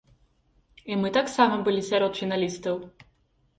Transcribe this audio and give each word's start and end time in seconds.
І 0.93 0.97
мы 1.01 1.11
таксама 1.17 1.55
былі 1.69 1.85
сярод 1.91 2.13
фіналістаў. 2.23 2.83